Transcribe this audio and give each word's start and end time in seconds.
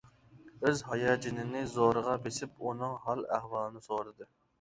ئۆز 0.67 0.79
ھاياجىنىنى 0.85 1.61
زورىغا 1.73 2.15
بېسىپ 2.23 2.65
ئۇنىڭ 2.69 2.95
ھال-ئەھۋالىنى 3.05 3.83
سورىدى. 3.89 4.29